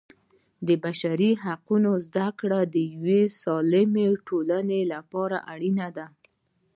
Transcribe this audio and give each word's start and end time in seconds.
د 0.67 0.69
بشري 0.83 1.31
حقونو 1.43 1.91
زده 2.05 2.27
کړه 2.39 2.59
د 2.75 2.75
یوې 2.93 3.21
سالمې 3.41 4.07
ټولنې 4.27 4.81
لپاره 4.93 5.37
اړینه 5.53 5.87
ده. 5.97 6.07